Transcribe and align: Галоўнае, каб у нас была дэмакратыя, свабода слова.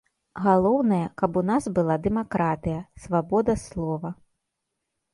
Галоўнае, 0.45 1.01
каб 1.23 1.37
у 1.43 1.43
нас 1.51 1.69
была 1.77 1.99
дэмакратыя, 2.09 2.81
свабода 3.07 3.59
слова. 3.69 4.09